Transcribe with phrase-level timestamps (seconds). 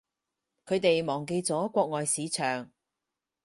[0.65, 2.71] 佢哋忘記咗國外市場